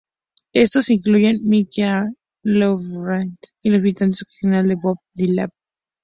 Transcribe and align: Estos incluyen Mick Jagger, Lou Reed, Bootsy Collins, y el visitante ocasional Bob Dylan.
Estos 0.53 0.89
incluyen 0.89 1.47
Mick 1.47 1.69
Jagger, 1.75 2.13
Lou 2.41 2.75
Reed, 2.79 2.89
Bootsy 2.89 3.05
Collins, 3.05 3.53
y 3.61 3.69
el 3.71 3.81
visitante 3.81 4.17
ocasional 4.23 4.75
Bob 4.81 4.97
Dylan. 5.13 5.51